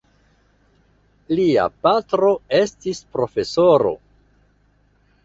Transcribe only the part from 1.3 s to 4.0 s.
Lia patro estis profesoro.